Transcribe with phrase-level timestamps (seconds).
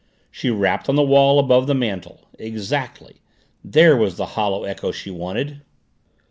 [0.31, 3.21] She rapped on the wall above the mantel exactly
[3.63, 5.61] there was the hollow echo she wanted.